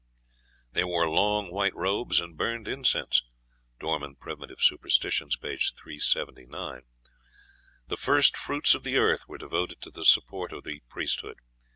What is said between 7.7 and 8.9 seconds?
The first fruits of